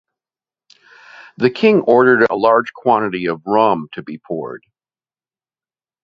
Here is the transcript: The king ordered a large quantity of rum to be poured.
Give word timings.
The 1.37 1.51
king 1.51 1.81
ordered 1.81 2.23
a 2.23 2.35
large 2.35 2.73
quantity 2.73 3.27
of 3.27 3.43
rum 3.45 3.87
to 3.91 4.01
be 4.01 4.17
poured. 4.17 4.65